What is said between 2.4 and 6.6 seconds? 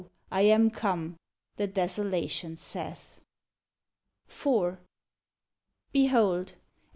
saith. IV Behold